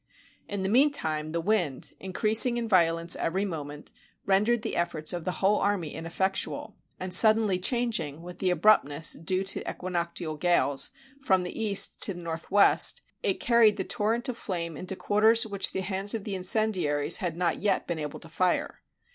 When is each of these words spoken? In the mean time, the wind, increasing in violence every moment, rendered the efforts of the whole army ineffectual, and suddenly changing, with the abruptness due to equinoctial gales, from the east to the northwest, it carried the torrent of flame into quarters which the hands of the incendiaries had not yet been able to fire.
In 0.49 0.63
the 0.63 0.67
mean 0.67 0.89
time, 0.91 1.31
the 1.31 1.39
wind, 1.39 1.93
increasing 1.99 2.57
in 2.57 2.67
violence 2.67 3.15
every 3.17 3.45
moment, 3.45 3.91
rendered 4.25 4.63
the 4.63 4.75
efforts 4.75 5.13
of 5.13 5.25
the 5.25 5.33
whole 5.33 5.59
army 5.59 5.93
ineffectual, 5.93 6.75
and 6.99 7.13
suddenly 7.13 7.59
changing, 7.59 8.23
with 8.23 8.39
the 8.39 8.49
abruptness 8.49 9.13
due 9.13 9.43
to 9.43 9.61
equinoctial 9.69 10.37
gales, 10.37 10.89
from 11.21 11.43
the 11.43 11.53
east 11.55 12.01
to 12.01 12.15
the 12.15 12.19
northwest, 12.19 13.03
it 13.21 13.39
carried 13.39 13.77
the 13.77 13.83
torrent 13.83 14.27
of 14.27 14.37
flame 14.39 14.75
into 14.75 14.95
quarters 14.95 15.45
which 15.45 15.71
the 15.71 15.81
hands 15.81 16.15
of 16.15 16.23
the 16.23 16.33
incendiaries 16.33 17.17
had 17.17 17.37
not 17.37 17.57
yet 17.59 17.85
been 17.85 17.99
able 17.99 18.19
to 18.21 18.27
fire. 18.29 18.81